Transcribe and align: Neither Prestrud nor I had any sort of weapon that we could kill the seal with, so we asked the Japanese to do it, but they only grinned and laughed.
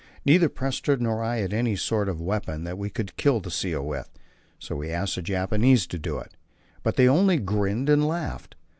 Neither 0.25 0.49
Prestrud 0.49 0.99
nor 0.99 1.23
I 1.23 1.37
had 1.41 1.53
any 1.53 1.75
sort 1.75 2.09
of 2.09 2.19
weapon 2.19 2.63
that 2.63 2.75
we 2.79 2.89
could 2.89 3.15
kill 3.17 3.39
the 3.39 3.51
seal 3.51 3.85
with, 3.85 4.09
so 4.57 4.75
we 4.77 4.89
asked 4.89 5.13
the 5.15 5.21
Japanese 5.21 5.85
to 5.85 5.99
do 5.99 6.17
it, 6.17 6.35
but 6.81 6.95
they 6.95 7.07
only 7.07 7.37
grinned 7.37 7.87
and 7.87 8.07
laughed. 8.07 8.55